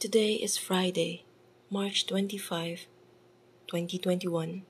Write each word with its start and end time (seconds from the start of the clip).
Today 0.00 0.32
is 0.32 0.56
Friday, 0.56 1.24
March 1.68 2.06
25, 2.06 2.86
2021. 3.68 4.62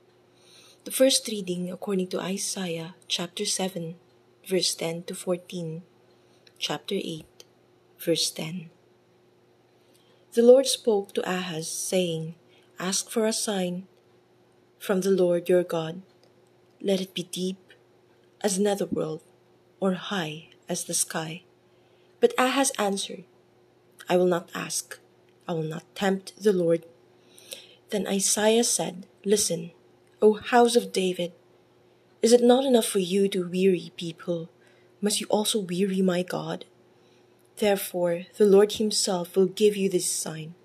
The 0.83 0.91
first 0.91 1.25
reading 1.29 1.71
according 1.71 2.09
to 2.09 2.19
Isaiah 2.19 2.95
chapter 3.07 3.45
7, 3.45 3.95
verse 4.45 4.75
10 4.75 5.03
to 5.03 5.15
14, 5.15 5.83
chapter 6.59 6.95
8, 6.99 7.23
verse 7.97 8.29
10. 8.31 8.71
The 10.33 10.41
Lord 10.41 10.67
spoke 10.67 11.13
to 11.13 11.23
Ahaz, 11.23 11.71
saying, 11.71 12.35
Ask 12.77 13.09
for 13.09 13.25
a 13.25 13.31
sign 13.31 13.87
from 14.79 14.99
the 14.99 15.11
Lord 15.15 15.47
your 15.47 15.63
God. 15.63 16.01
Let 16.81 16.99
it 16.99 17.13
be 17.13 17.23
deep 17.23 17.71
as 18.41 18.59
netherworld, 18.59 19.21
or 19.79 19.93
high 19.93 20.49
as 20.67 20.83
the 20.83 20.93
sky. 20.93 21.43
But 22.19 22.33
Ahaz 22.37 22.73
answered, 22.77 23.23
I 24.09 24.17
will 24.17 24.27
not 24.27 24.49
ask. 24.53 24.99
I 25.47 25.53
will 25.53 25.63
not 25.63 25.83
tempt 25.95 26.33
the 26.41 26.53
Lord. 26.53 26.85
Then 27.89 28.07
Isaiah 28.07 28.63
said, 28.63 29.05
Listen, 29.25 29.71
O 30.21 30.33
house 30.33 30.75
of 30.75 30.91
David, 30.91 31.33
is 32.21 32.33
it 32.33 32.43
not 32.43 32.63
enough 32.63 32.85
for 32.85 32.99
you 32.99 33.27
to 33.29 33.47
weary 33.47 33.91
people? 33.97 34.49
Must 35.01 35.19
you 35.19 35.27
also 35.29 35.59
weary 35.59 36.01
my 36.01 36.21
God? 36.23 36.65
Therefore, 37.57 38.25
the 38.37 38.45
Lord 38.45 38.73
Himself 38.73 39.35
will 39.35 39.47
give 39.47 39.75
you 39.75 39.89
this 39.89 40.09
sign 40.09 40.55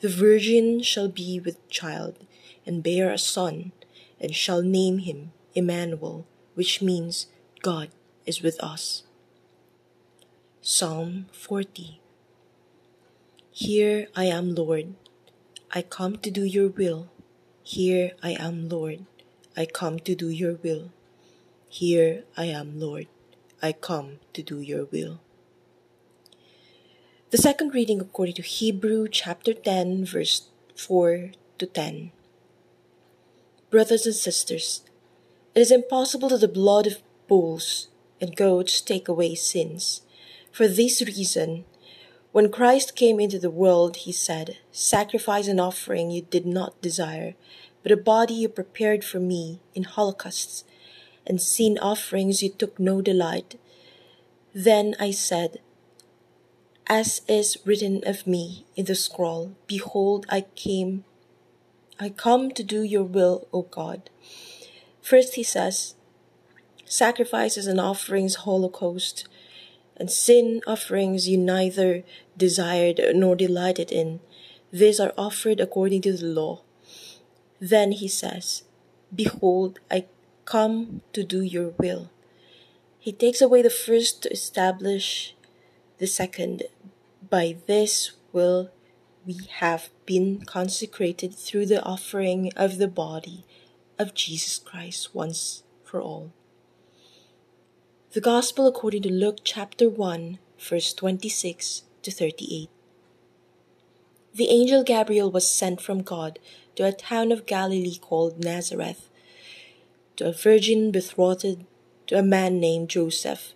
The 0.00 0.08
virgin 0.08 0.82
shall 0.82 1.08
be 1.08 1.40
with 1.40 1.68
child, 1.68 2.18
and 2.66 2.82
bear 2.82 3.10
a 3.10 3.18
son, 3.18 3.72
and 4.20 4.34
shall 4.34 4.62
name 4.62 4.98
him 4.98 5.32
Emmanuel, 5.54 6.26
which 6.54 6.82
means 6.82 7.26
God 7.62 7.88
is 8.26 8.42
with 8.42 8.62
us. 8.62 9.04
Psalm 10.60 11.26
40 11.32 12.00
Here 13.58 14.08
I 14.14 14.26
am, 14.26 14.54
Lord. 14.54 14.92
I 15.72 15.80
come 15.80 16.16
to 16.18 16.30
do 16.30 16.44
your 16.44 16.68
will. 16.68 17.08
Here 17.62 18.12
I 18.22 18.32
am, 18.32 18.68
Lord. 18.68 19.06
I 19.56 19.64
come 19.64 19.98
to 20.00 20.14
do 20.14 20.28
your 20.28 20.56
will. 20.56 20.92
Here 21.70 22.24
I 22.36 22.52
am, 22.52 22.78
Lord. 22.78 23.06
I 23.62 23.72
come 23.72 24.18
to 24.34 24.42
do 24.42 24.60
your 24.60 24.84
will. 24.84 25.20
The 27.30 27.38
second 27.38 27.72
reading 27.72 27.98
according 27.98 28.34
to 28.34 28.42
Hebrew 28.42 29.08
chapter 29.08 29.54
10, 29.54 30.04
verse 30.04 30.50
4 30.76 31.30
to 31.56 31.64
10. 31.64 32.12
Brothers 33.70 34.04
and 34.04 34.14
sisters, 34.14 34.82
it 35.54 35.60
is 35.60 35.70
impossible 35.70 36.28
that 36.28 36.42
the 36.42 36.48
blood 36.48 36.86
of 36.86 37.00
bulls 37.26 37.88
and 38.20 38.36
goats 38.36 38.82
take 38.82 39.08
away 39.08 39.34
sins. 39.34 40.02
For 40.52 40.68
this 40.68 41.00
reason, 41.00 41.64
when 42.36 42.52
Christ 42.52 42.94
came 42.94 43.18
into 43.18 43.38
the 43.38 43.48
world, 43.48 43.96
he 43.96 44.12
said, 44.12 44.58
Sacrifice 44.70 45.48
and 45.48 45.58
offering 45.58 46.10
you 46.10 46.20
did 46.20 46.44
not 46.44 46.78
desire, 46.82 47.34
but 47.82 47.90
a 47.90 47.96
body 47.96 48.34
you 48.34 48.50
prepared 48.50 49.02
for 49.04 49.18
me 49.18 49.60
in 49.74 49.84
holocausts, 49.84 50.62
and 51.26 51.40
sin 51.40 51.78
offerings 51.80 52.42
you 52.42 52.50
took 52.50 52.78
no 52.78 53.00
delight. 53.00 53.58
Then 54.54 54.94
I 55.00 55.12
said, 55.12 55.60
As 56.86 57.22
is 57.26 57.56
written 57.64 58.02
of 58.04 58.26
me 58.26 58.66
in 58.76 58.84
the 58.84 58.94
scroll, 58.94 59.56
Behold, 59.66 60.26
I 60.28 60.42
came, 60.42 61.06
I 61.98 62.10
come 62.10 62.50
to 62.50 62.62
do 62.62 62.82
your 62.82 63.04
will, 63.04 63.48
O 63.50 63.62
God. 63.62 64.10
First 65.00 65.36
he 65.36 65.42
says, 65.42 65.94
Sacrifices 66.84 67.66
and 67.66 67.80
offerings, 67.80 68.34
holocaust, 68.44 69.26
and 69.96 70.10
sin 70.10 70.60
offerings 70.66 71.28
you 71.28 71.38
neither 71.38 72.04
desired 72.36 73.00
nor 73.14 73.36
delighted 73.36 73.90
in. 73.90 74.20
These 74.72 75.00
are 75.00 75.14
offered 75.16 75.60
according 75.60 76.02
to 76.02 76.12
the 76.12 76.26
law. 76.26 76.62
Then 77.60 77.92
he 77.92 78.08
says, 78.08 78.62
Behold, 79.14 79.78
I 79.90 80.06
come 80.44 81.02
to 81.12 81.24
do 81.24 81.40
your 81.40 81.70
will. 81.78 82.10
He 82.98 83.12
takes 83.12 83.40
away 83.40 83.62
the 83.62 83.70
first 83.70 84.22
to 84.22 84.32
establish 84.32 85.34
the 85.98 86.06
second. 86.06 86.64
By 87.28 87.56
this 87.66 88.12
will 88.32 88.70
we 89.26 89.38
have 89.58 89.90
been 90.04 90.44
consecrated 90.44 91.34
through 91.34 91.66
the 91.66 91.82
offering 91.82 92.52
of 92.54 92.78
the 92.78 92.88
body 92.88 93.44
of 93.98 94.14
Jesus 94.14 94.58
Christ 94.58 95.14
once 95.14 95.62
for 95.84 96.00
all. 96.00 96.32
The 98.12 98.20
Gospel 98.20 98.66
according 98.66 99.02
to 99.02 99.12
Luke 99.12 99.40
chapter 99.42 99.90
1, 99.90 100.38
verse 100.58 100.94
26 100.94 101.82
to 102.02 102.10
38. 102.10 102.70
The 104.32 104.48
angel 104.48 104.84
Gabriel 104.84 105.30
was 105.30 105.50
sent 105.50 105.82
from 105.82 106.02
God 106.02 106.38
to 106.76 106.86
a 106.86 106.92
town 106.92 107.30
of 107.32 107.46
Galilee 107.46 107.98
called 108.00 108.42
Nazareth, 108.42 109.10
to 110.16 110.28
a 110.28 110.32
virgin 110.32 110.92
betrothed 110.92 111.64
to 112.06 112.18
a 112.18 112.22
man 112.22 112.60
named 112.60 112.88
Joseph, 112.88 113.52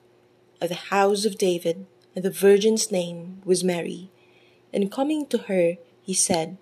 of 0.60 0.68
the 0.68 0.74
house 0.74 1.24
of 1.24 1.38
David, 1.38 1.86
and 2.14 2.24
the 2.24 2.30
virgin's 2.30 2.90
name 2.90 3.40
was 3.44 3.64
Mary. 3.64 4.10
And 4.74 4.92
coming 4.92 5.26
to 5.28 5.38
her, 5.38 5.76
he 6.02 6.12
said, 6.12 6.58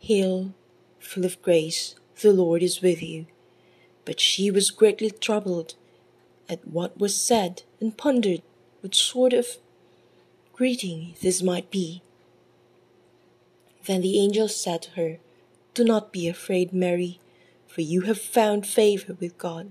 Hail, 0.00 0.54
full 0.98 1.26
of 1.26 1.40
grace, 1.42 1.94
the 2.22 2.32
Lord 2.32 2.62
is 2.62 2.80
with 2.80 3.02
you. 3.02 3.26
But 4.06 4.18
she 4.18 4.50
was 4.50 4.70
greatly 4.70 5.10
troubled 5.10 5.74
at 6.50 6.66
what 6.66 6.98
was 6.98 7.14
said 7.14 7.62
and 7.80 7.96
pondered 7.96 8.42
what 8.80 8.94
sort 8.94 9.32
of 9.32 9.46
greeting 10.52 11.14
this 11.22 11.42
might 11.42 11.70
be. 11.70 12.02
Then 13.86 14.02
the 14.02 14.18
angel 14.18 14.48
said 14.48 14.82
to 14.82 14.90
her, 14.90 15.18
Do 15.72 15.84
not 15.84 16.12
be 16.12 16.28
afraid, 16.28 16.72
Mary, 16.72 17.18
for 17.66 17.80
you 17.80 18.02
have 18.02 18.20
found 18.20 18.66
favor 18.66 19.16
with 19.18 19.38
God. 19.38 19.70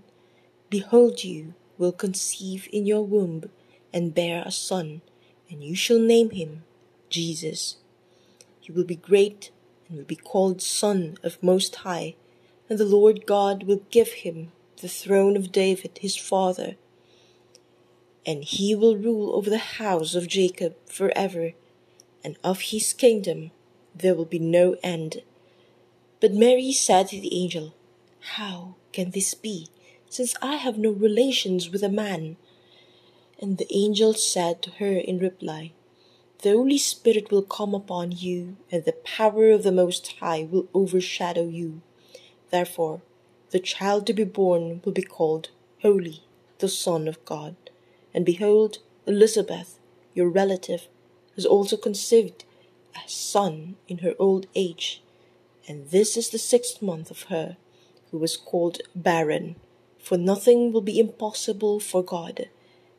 Behold, 0.69 1.23
you 1.23 1.53
will 1.77 1.91
conceive 1.91 2.67
in 2.71 2.85
your 2.85 3.05
womb 3.05 3.49
and 3.93 4.15
bear 4.15 4.43
a 4.45 4.51
son, 4.51 5.01
and 5.49 5.63
you 5.63 5.75
shall 5.75 5.99
name 5.99 6.31
him 6.31 6.63
Jesus. 7.09 7.77
He 8.59 8.71
will 8.71 8.83
be 8.83 8.95
great 8.95 9.51
and 9.87 9.97
will 9.97 10.05
be 10.05 10.15
called 10.15 10.61
Son 10.61 11.17
of 11.23 11.41
Most 11.41 11.75
High, 11.77 12.15
and 12.69 12.77
the 12.77 12.85
Lord 12.85 13.25
God 13.25 13.63
will 13.63 13.81
give 13.89 14.09
him 14.09 14.51
the 14.81 14.87
throne 14.87 15.35
of 15.35 15.51
David 15.51 15.99
his 16.01 16.15
father, 16.15 16.75
and 18.25 18.43
he 18.43 18.75
will 18.75 18.97
rule 18.97 19.35
over 19.35 19.49
the 19.49 19.57
house 19.57 20.15
of 20.15 20.27
Jacob 20.27 20.75
forever, 20.85 21.53
and 22.23 22.37
of 22.43 22.61
his 22.61 22.93
kingdom 22.93 23.51
there 23.95 24.15
will 24.15 24.25
be 24.25 24.39
no 24.39 24.77
end. 24.83 25.21
But 26.19 26.33
Mary 26.33 26.71
said 26.71 27.07
to 27.09 27.19
the 27.19 27.33
angel, 27.33 27.73
How 28.35 28.75
can 28.93 29.11
this 29.11 29.33
be, 29.33 29.67
since 30.09 30.35
I 30.41 30.55
have 30.55 30.77
no 30.77 30.91
relations 30.91 31.69
with 31.69 31.83
a 31.83 31.89
man? 31.89 32.37
And 33.41 33.57
the 33.57 33.73
angel 33.73 34.13
said 34.13 34.61
to 34.63 34.71
her 34.71 34.97
in 34.97 35.19
reply, 35.19 35.71
The 36.41 36.51
Holy 36.51 36.77
Spirit 36.77 37.31
will 37.31 37.41
come 37.41 37.73
upon 37.73 38.11
you, 38.11 38.57
and 38.71 38.83
the 38.85 38.93
power 38.93 39.49
of 39.51 39.63
the 39.63 39.71
Most 39.71 40.15
High 40.19 40.47
will 40.49 40.67
overshadow 40.73 41.47
you. 41.47 41.81
Therefore, 42.51 43.01
the 43.51 43.59
child 43.59 44.05
to 44.07 44.13
be 44.13 44.23
born 44.23 44.81
will 44.85 44.91
be 44.91 45.01
called 45.01 45.49
Holy, 45.81 46.23
the 46.59 46.67
Son 46.67 47.07
of 47.07 47.23
God. 47.25 47.55
And 48.13 48.25
behold, 48.25 48.79
Elizabeth, 49.07 49.79
your 50.13 50.29
relative, 50.29 50.87
has 51.35 51.45
also 51.45 51.77
conceived 51.77 52.43
a 52.95 53.07
son 53.09 53.75
in 53.87 53.99
her 53.99 54.13
old 54.19 54.47
age, 54.55 55.01
and 55.67 55.89
this 55.89 56.17
is 56.17 56.29
the 56.29 56.37
sixth 56.37 56.81
month 56.81 57.09
of 57.09 57.23
her 57.23 57.57
who 58.11 58.17
was 58.17 58.37
called 58.37 58.81
barren, 58.95 59.55
for 59.99 60.17
nothing 60.17 60.71
will 60.71 60.81
be 60.81 60.99
impossible 60.99 61.79
for 61.79 62.03
God. 62.03 62.49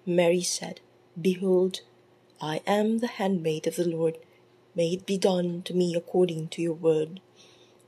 Mary 0.06 0.43
said, 0.43 0.81
Behold, 1.21 1.81
I 2.41 2.62
am 2.67 2.99
the 2.99 3.06
handmaid 3.06 3.67
of 3.67 3.77
the 3.77 3.88
Lord. 3.88 4.19
May 4.75 4.93
it 4.93 5.06
be 5.06 5.19
done 5.19 5.62
to 5.62 5.75
me 5.75 5.94
according 5.94 6.49
to 6.49 6.62
your 6.62 6.75
word. 6.75 7.20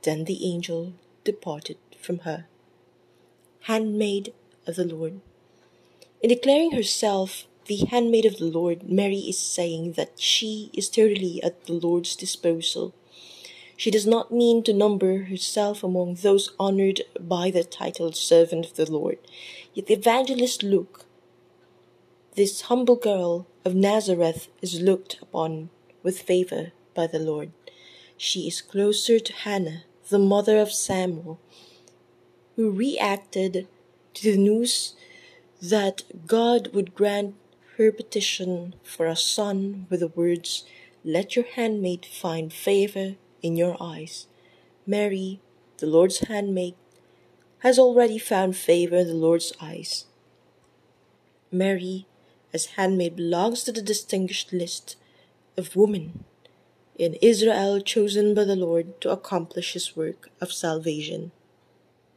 Then 0.03 0.25
the 0.25 0.45
angel 0.45 0.93
departed 1.23 1.77
from 1.99 2.19
her. 2.19 2.45
Handmaid 3.67 4.33
of 4.67 4.75
the 4.75 4.83
Lord. 4.83 5.21
In 6.21 6.27
declaring 6.27 6.71
herself 6.71 7.47
the 7.67 7.77
handmaid 7.77 8.25
of 8.25 8.37
the 8.37 8.45
Lord, 8.45 8.89
Mary 8.89 9.19
is 9.19 9.39
saying 9.39 9.93
that 9.93 10.19
she 10.19 10.69
is 10.73 10.89
totally 10.89 11.41
at 11.41 11.63
the 11.65 11.71
Lord's 11.71 12.17
disposal. 12.17 12.93
She 13.77 13.89
does 13.89 14.05
not 14.05 14.33
mean 14.33 14.63
to 14.63 14.73
number 14.73 15.23
herself 15.23 15.81
among 15.81 16.15
those 16.15 16.51
honored 16.59 17.03
by 17.17 17.51
the 17.51 17.63
title 17.63 18.11
servant 18.11 18.65
of 18.65 18.73
the 18.73 18.91
Lord. 18.91 19.17
Yet 19.73 19.87
the 19.87 19.93
evangelist 19.93 20.61
Luke, 20.61 21.05
this 22.35 22.63
humble 22.63 22.97
girl 22.97 23.47
of 23.63 23.75
Nazareth, 23.75 24.49
is 24.61 24.81
looked 24.81 25.19
upon 25.21 25.69
with 26.03 26.19
favor 26.19 26.73
by 26.93 27.07
the 27.07 27.19
Lord. 27.19 27.53
She 28.17 28.45
is 28.45 28.61
closer 28.61 29.19
to 29.19 29.33
Hannah, 29.33 29.83
the 30.09 30.19
mother 30.19 30.57
of 30.57 30.73
Samuel, 30.73 31.39
who 32.55 32.71
reacted 32.71 33.67
to 34.13 34.31
the 34.31 34.37
news 34.37 34.95
that 35.61 36.03
God 36.27 36.73
would 36.73 36.93
grant 36.93 37.35
her 37.77 37.91
petition 37.91 38.75
for 38.83 39.07
a 39.07 39.15
son 39.15 39.87
with 39.89 40.01
the 40.01 40.07
words, 40.09 40.65
let 41.03 41.35
your 41.35 41.45
handmaid 41.45 42.05
find 42.05 42.53
favor 42.53 43.15
in 43.41 43.55
your 43.55 43.75
eyes. 43.81 44.27
Mary, 44.85 45.39
the 45.77 45.87
Lord's 45.87 46.19
handmaid, 46.19 46.75
has 47.59 47.79
already 47.79 48.19
found 48.19 48.55
favor 48.55 48.97
in 48.97 49.07
the 49.07 49.13
Lord's 49.13 49.53
eyes. 49.61 50.05
Mary, 51.51 52.05
as 52.53 52.77
handmaid, 52.77 53.15
belongs 53.15 53.63
to 53.63 53.71
the 53.71 53.81
distinguished 53.81 54.51
list 54.51 54.95
of 55.57 55.75
women 55.75 56.23
in 56.95 57.15
Israel 57.21 57.81
chosen 57.81 58.33
by 58.33 58.43
the 58.43 58.55
Lord 58.55 58.99
to 59.01 59.09
accomplish 59.09 59.73
his 59.73 59.95
work 59.95 60.29
of 60.39 60.51
salvation. 60.51 61.31